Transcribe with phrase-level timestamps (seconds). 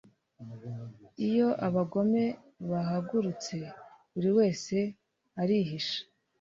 [1.27, 2.23] Iyo abagome
[2.69, 3.55] bahagurutse
[4.13, 4.75] buri wese
[5.41, 5.99] arihisha